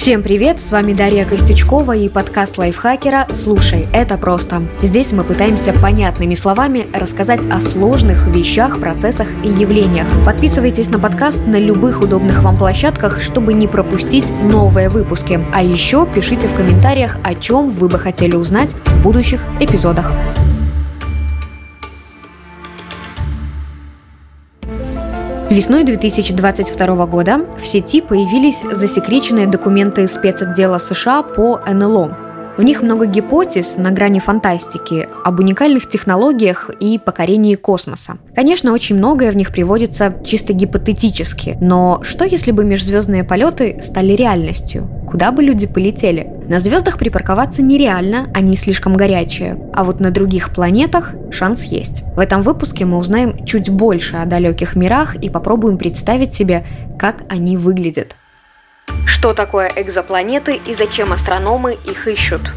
[0.00, 4.62] Всем привет, с вами Дарья Костючкова и подкаст лайфхакера «Слушай, это просто».
[4.80, 10.06] Здесь мы пытаемся понятными словами рассказать о сложных вещах, процессах и явлениях.
[10.24, 15.38] Подписывайтесь на подкаст на любых удобных вам площадках, чтобы не пропустить новые выпуски.
[15.52, 20.10] А еще пишите в комментариях, о чем вы бы хотели узнать в будущих эпизодах.
[25.50, 32.16] Весной 2022 года в сети появились засекреченные документы спецотдела США по НЛО.
[32.56, 38.18] В них много гипотез на грани фантастики об уникальных технологиях и покорении космоса.
[38.36, 44.12] Конечно, очень многое в них приводится чисто гипотетически, но что если бы межзвездные полеты стали
[44.12, 44.88] реальностью?
[45.10, 46.39] Куда бы люди полетели?
[46.50, 49.56] На звездах припарковаться нереально, они слишком горячие.
[49.72, 52.02] А вот на других планетах шанс есть.
[52.16, 56.66] В этом выпуске мы узнаем чуть больше о далеких мирах и попробуем представить себе,
[56.98, 58.16] как они выглядят.
[59.06, 62.52] Что такое экзопланеты и зачем астрономы их ищут?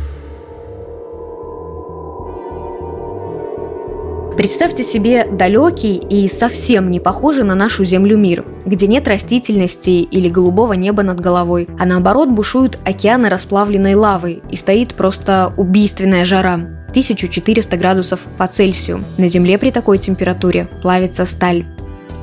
[4.35, 10.27] Представьте себе далекий и совсем не похожий на нашу Землю мир, где нет растительности или
[10.27, 16.55] голубого неба над головой, а наоборот бушуют океаны расплавленной лавы и стоит просто убийственная жара.
[16.89, 19.03] 1400 градусов по Цельсию.
[19.17, 21.65] На Земле при такой температуре плавится сталь.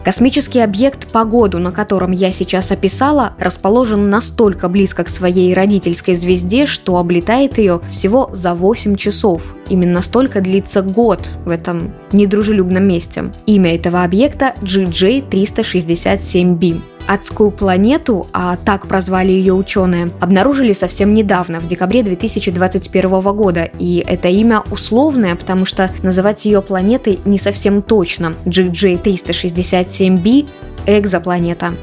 [0.05, 6.65] Космический объект, погоду на котором я сейчас описала, расположен настолько близко к своей родительской звезде,
[6.65, 9.55] что облетает ее всего за 8 часов.
[9.69, 13.31] Именно столько длится год в этом недружелюбном месте.
[13.45, 16.81] Имя этого объекта GJ367b.
[17.11, 23.69] Адскую планету, а так прозвали ее ученые, обнаружили совсем недавно, в декабре 2021 года.
[23.81, 28.37] И это имя условное, потому что называть ее планетой не совсем точно.
[28.47, 30.49] GJ367b–
[30.87, 31.75] экзопланета.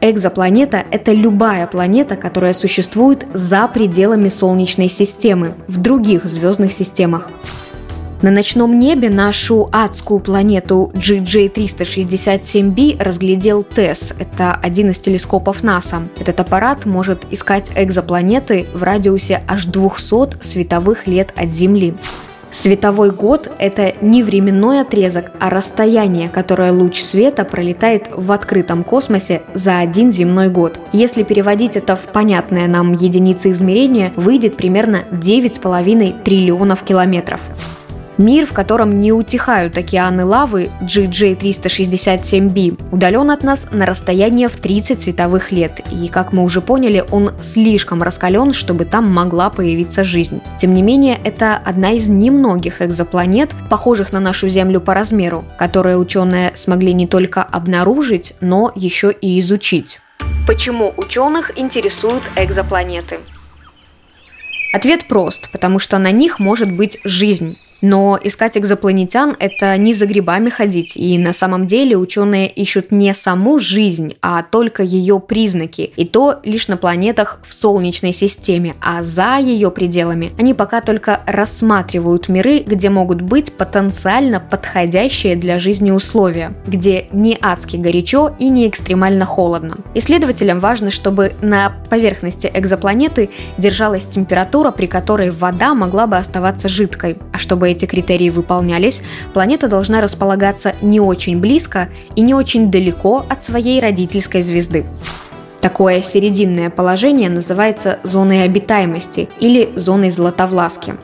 [0.00, 7.30] Экзопланета– это любая планета, которая существует за пределами Солнечной системы, в других звездных системах.
[8.22, 14.12] На ночном небе нашу адскую планету GJ367b разглядел ТЭСС.
[14.16, 16.02] Это один из телескопов НАСА.
[16.20, 21.96] Этот аппарат может искать экзопланеты в радиусе аж 200 световых лет от Земли.
[22.52, 29.42] Световой год– это не временной отрезок, а расстояние, которое луч света пролетает в открытом космосе
[29.52, 30.78] за один земной год.
[30.92, 37.40] Если переводить это в понятные нам единицы измерения, выйдет примерно 9,5 триллионов километров.
[38.18, 45.02] Мир, в котором не утихают океаны лавы GJ367b, удален от нас на расстояние в 30
[45.02, 50.42] световых лет, и, как мы уже поняли, он слишком раскален, чтобы там могла появиться жизнь.
[50.60, 55.96] Тем не менее, это одна из немногих экзопланет, похожих на нашу Землю по размеру, которые
[55.96, 60.00] ученые смогли не только обнаружить, но еще и изучить.
[60.46, 63.20] Почему ученых интересуют экзопланеты?
[64.74, 67.56] Ответ прост, потому что на них может быть жизнь.
[67.82, 73.12] Но искать экзопланетян– это не за грибами ходить, и на самом деле ученые ищут не
[73.12, 79.02] саму жизнь, а только ее признаки, и то лишь на планетах в Солнечной системе, а
[79.02, 85.90] за ее пределами они пока только рассматривают миры, где могут быть потенциально подходящие для жизни
[85.90, 89.78] условия, где не адски горячо и не экстремально холодно.
[89.94, 97.16] Исследователям важно, чтобы на поверхности экзопланеты держалась температура, при которой вода могла бы оставаться жидкой,
[97.32, 99.02] а чтобы эти критерии выполнялись,
[99.32, 104.84] планета должна располагаться не очень близко и не очень далеко от своей родительской звезды.
[105.60, 110.94] Такое серединное положение называется зоной обитаемости или зоной златовласки.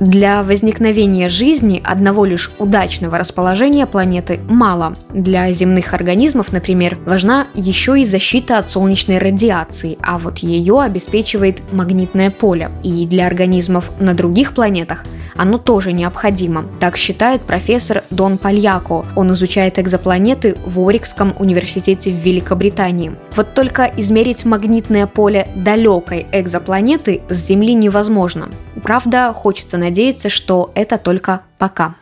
[0.00, 4.96] Для возникновения жизни одного лишь удачного расположения планеты мало.
[5.10, 11.60] Для земных организмов, например, важна еще и защита от солнечной радиации, а вот ее обеспечивает
[11.72, 12.70] магнитное поле.
[12.82, 15.04] И для организмов на других планетах–
[15.36, 16.64] оно тоже необходимо.
[16.80, 19.06] Так считает профессор Дон Пальяко.
[19.16, 23.16] Он изучает экзопланеты в Орикском университете в Великобритании.
[23.36, 28.50] Вот только измерить магнитное поле далекой экзопланеты с Земли невозможно.
[28.82, 31.94] Правда, хочется надеяться, что это только пока.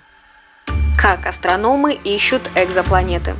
[0.96, 3.34] Как астрономы ищут экзопланеты?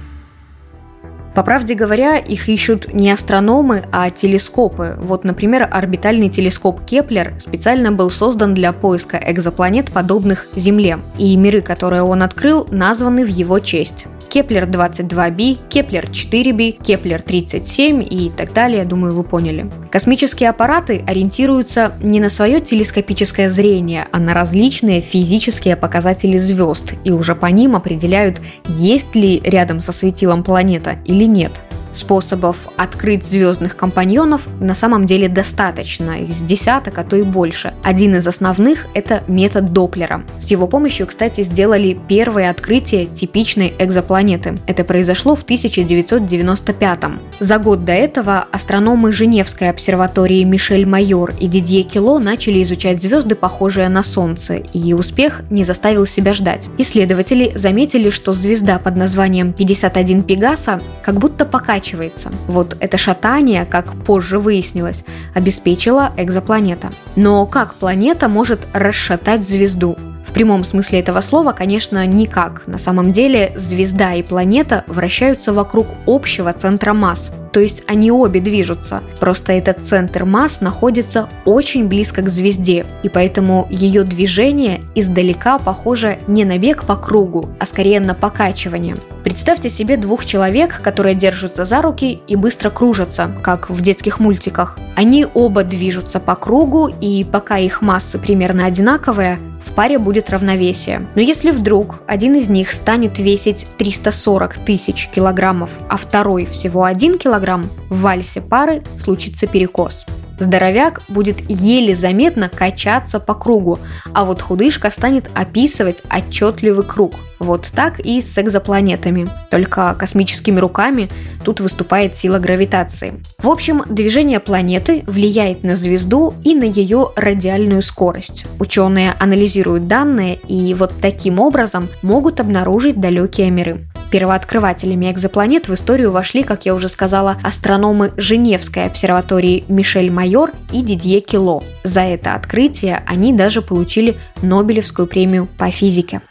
[1.34, 4.96] По правде говоря, их ищут не астрономы, а телескопы.
[4.98, 10.98] Вот, например, орбитальный телескоп Кеплер специально был создан для поиска экзопланет, подобных Земле.
[11.18, 14.06] И миры, которые он открыл, названы в его честь.
[14.30, 19.68] Кеплер 22b, Кеплер 4b, Кеплер 37 и так далее, думаю, вы поняли.
[19.90, 27.10] Космические аппараты ориентируются не на свое телескопическое зрение, а на различные физические показатели звезд и
[27.10, 31.50] уже по ним определяют, есть ли рядом со светилом планета или нет.
[31.92, 37.74] Способов открыть звездных компаньонов на самом деле достаточно, их с десяток, а то и больше.
[37.82, 40.22] Один из основных– это метод Доплера.
[40.40, 44.58] С его помощью, кстати, сделали первое открытие типичной экзопланеты.
[44.66, 47.18] Это произошло в 1995 -м.
[47.40, 53.34] За год до этого астрономы Женевской обсерватории Мишель Майор и Дидье Кило начали изучать звезды,
[53.34, 56.68] похожие на Солнце, и успех не заставил себя ждать.
[56.78, 61.44] Исследователи заметили, что звезда под названием 51 Пегаса как будто
[61.80, 62.30] покачивается.
[62.46, 65.04] Вот это шатание, как позже выяснилось,
[65.34, 66.90] обеспечила экзопланета.
[67.16, 69.96] Но как планета может расшатать звезду?
[70.24, 72.62] В прямом смысле этого слова, конечно, никак.
[72.66, 77.32] На самом деле звезда и планета вращаются вокруг общего центра масс.
[77.52, 79.02] То есть они обе движутся.
[79.18, 86.18] Просто этот центр масс находится очень близко к звезде, и поэтому ее движение издалека похоже
[86.28, 88.96] не на бег по кругу, а скорее на покачивание.
[89.24, 94.78] Представьте себе двух человек, которые держатся за руки и быстро кружатся, как в детских мультиках.
[94.94, 101.06] Они оба движутся по кругу, и пока их массы примерно одинаковые, в паре будет равновесие.
[101.14, 107.18] Но если вдруг один из них станет весить 340 тысяч килограммов, а второй всего 1
[107.18, 110.06] килограмм, в вальсе пары случится перекос.
[110.40, 113.78] Здоровяк будет еле заметно качаться по кругу,
[114.14, 117.14] а вот худышка станет описывать отчетливый круг.
[117.38, 119.28] Вот так и с экзопланетами.
[119.50, 121.08] Только космическими руками
[121.44, 123.14] тут выступает сила гравитации.
[123.38, 128.44] В общем, движение планеты влияет на звезду и на ее радиальную скорость.
[128.58, 133.89] Ученые анализируют данные и вот таким образом могут обнаружить далекие миры.
[134.10, 140.82] Первооткрывателями экзопланет в историю вошли, как я уже сказала, астрономы Женевской обсерватории Мишель Майор и
[140.82, 141.62] Дидье Кило.
[141.84, 146.22] За это открытие они даже получили Нобелевскую премию по физике.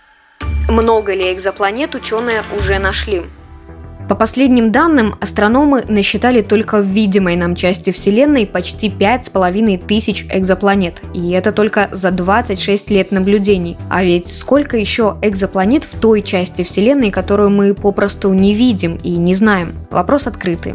[0.67, 3.23] Много ли экзопланет ученые уже нашли?
[4.09, 11.03] По последним данным, астрономы насчитали только в видимой нам части Вселенной почти 5,5 тысяч экзопланет.
[11.13, 13.77] И это только за 26 лет наблюдений.
[13.87, 19.11] А ведь сколько еще экзопланет в той части Вселенной, которую мы попросту не видим и
[19.15, 19.73] не знаем?
[19.91, 20.73] Вопрос открытый.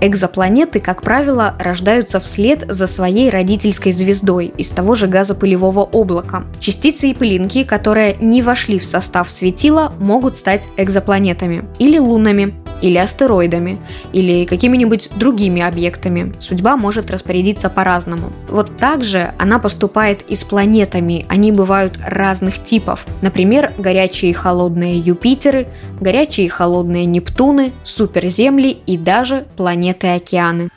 [0.00, 6.44] Экзопланеты, как правило, рождаются вслед за своей родительской звездой из того же газопылевого облака.
[6.60, 12.54] Частицы и пылинки, которые не вошли в состав светила, могут стать экзопланетами или лунами
[12.84, 13.78] или астероидами,
[14.12, 16.34] или какими-нибудь другими объектами.
[16.38, 18.30] Судьба может распорядиться по-разному.
[18.50, 21.24] Вот так же она поступает и с планетами.
[21.30, 23.06] Они бывают разных типов.
[23.22, 25.66] Например, горячие и холодные Юпитеры,
[25.98, 29.46] горячие и холодные Нептуны, суперземли и даже
[29.84, 30.70] планеты-океаны.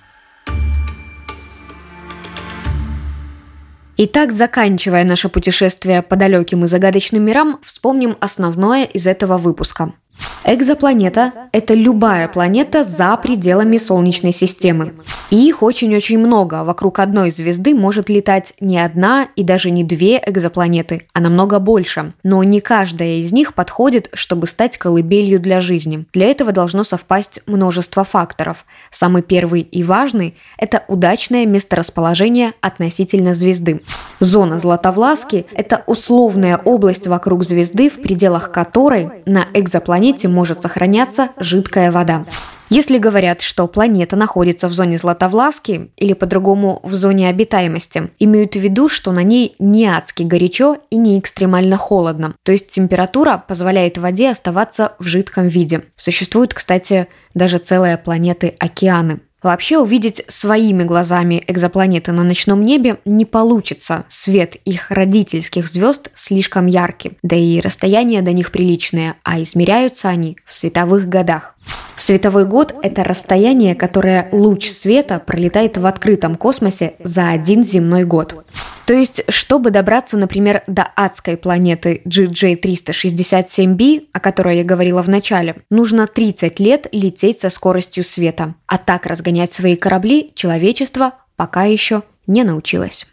[4.00, 9.94] Итак, заканчивая наше путешествие по далеким и загадочным мирам, вспомним основное из этого выпуска–
[10.50, 14.94] Экзопланета– это любая планета за пределами Солнечной системы.
[15.30, 16.64] И их очень-очень много.
[16.64, 22.14] Вокруг одной звезды может летать не одна и даже не две экзопланеты, а намного больше.
[22.24, 26.06] Но не каждая из них подходит, чтобы стать колыбелью для жизни.
[26.14, 28.66] Для этого должно совпасть множество факторов.
[28.90, 33.82] Самый первый и важный– это удачное месторасположение относительно звезды.
[34.22, 41.30] Зона Златовласки– это условная область вокруг звезды, в пределах которой на экзопланете планете может сохраняться
[41.38, 42.26] жидкая вода.
[42.70, 48.60] Если говорят, что планета находится в зоне Златовласки или по-другому в зоне обитаемости, имеют в
[48.60, 52.36] виду, что на ней не адски горячо и не экстремально холодно.
[52.44, 55.84] То есть температура позволяет воде оставаться в жидком виде.
[55.96, 59.20] Существуют, кстати, даже целые планеты океаны.
[59.44, 64.06] Вообще увидеть своими глазами экзопланеты на ночном небе не получится.
[64.10, 70.38] Свет их родительских звезд слишком яркий, да и расстояние до них приличное, а измеряются они
[70.46, 71.57] в световых годах.
[71.96, 78.46] Световой год– это расстояние, которое луч света пролетает в открытом космосе за один земной год.
[78.86, 85.58] То есть, чтобы добраться, например, до адской планеты GJ367b, о которой я говорила в начале,
[85.70, 88.56] нужно 30 лет лететь со скоростью света.
[88.68, 93.08] А так разгонять свои корабли человечество пока еще не научилось.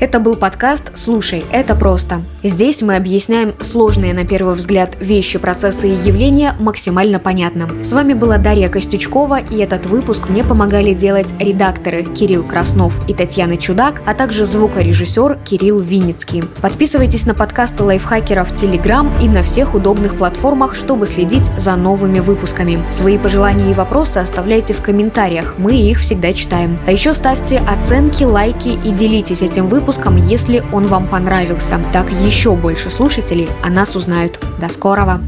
[0.00, 2.22] Это был подкаст «Слушай, это просто».
[2.42, 7.68] Здесь мы объясняем сложные на первый взгляд вещи, процессы и явления максимально понятно.
[7.82, 13.14] С вами была Дарья Костючкова, и этот выпуск мне помогали делать редакторы Кирилл Краснов и
[13.14, 16.42] Татьяна Чудак, а также звукорежиссер Кирилл Винницкий.
[16.60, 22.18] Подписывайтесь на подкасты лайфхакеров в Телеграм и на всех удобных платформах, чтобы следить за новыми
[22.18, 22.84] выпусками.
[22.90, 26.78] Свои пожелания и вопросы оставляйте в комментариях, мы их всегда читаем.
[26.86, 31.80] А еще ставьте оценки, лайки и делитесь этим выпуском выпуском, если он вам понравился.
[31.92, 34.38] Так еще больше слушателей о нас узнают.
[34.58, 35.20] До скорого!